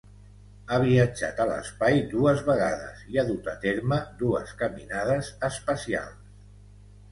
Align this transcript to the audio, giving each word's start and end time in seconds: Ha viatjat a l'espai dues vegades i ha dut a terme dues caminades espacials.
Ha 0.69 0.77
viatjat 0.83 1.41
a 1.45 1.45
l'espai 1.49 1.99
dues 2.13 2.41
vegades 2.47 3.05
i 3.13 3.21
ha 3.21 3.25
dut 3.29 3.51
a 3.53 3.55
terme 3.67 4.01
dues 4.25 4.57
caminades 4.65 5.33
espacials. 5.53 6.35